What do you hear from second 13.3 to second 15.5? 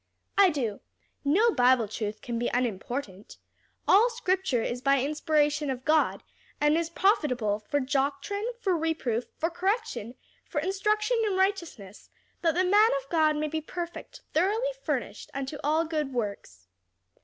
may be perfect, thoroughly furnished